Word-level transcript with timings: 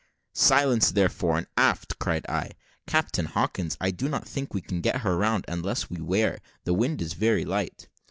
"Silence 0.33 0.89
there, 0.93 1.07
fore 1.09 1.37
and 1.37 1.45
aft!" 1.55 1.99
cried 1.99 2.25
I. 2.27 2.49
"Captain 2.87 3.25
Hawkins, 3.25 3.77
I 3.79 3.91
do 3.91 4.09
not 4.09 4.27
think 4.27 4.51
we 4.51 4.61
can 4.61 4.81
get 4.81 5.01
her 5.01 5.15
round, 5.15 5.45
unless 5.47 5.91
we 5.91 6.01
wear 6.01 6.39
the 6.63 6.73
wind 6.73 7.03
is 7.03 7.13
very 7.13 7.45
light." 7.45 7.87